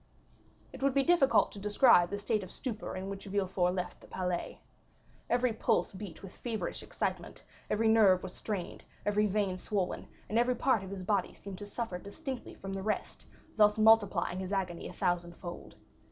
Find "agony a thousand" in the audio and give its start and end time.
14.51-15.35